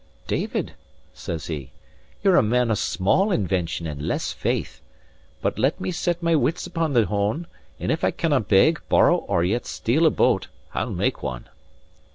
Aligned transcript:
"David," 0.25 0.73
says 1.13 1.45
he, 1.45 1.73
"ye're 2.23 2.35
a 2.35 2.41
man 2.41 2.71
of 2.71 2.79
small 2.79 3.31
invention 3.31 3.85
and 3.85 4.01
less 4.01 4.33
faith. 4.33 4.81
But 5.43 5.59
let 5.59 5.79
me 5.79 5.91
set 5.91 6.23
my 6.23 6.33
wits 6.35 6.65
upon 6.65 6.93
the 6.93 7.05
hone, 7.05 7.45
and 7.79 7.91
if 7.91 8.03
I 8.03 8.09
cannae 8.09 8.39
beg, 8.39 8.81
borrow, 8.89 9.23
nor 9.29 9.43
yet 9.43 9.67
steal 9.67 10.07
a 10.07 10.09
boat, 10.09 10.47
I'll 10.73 10.89
make 10.89 11.21
one!" 11.21 11.49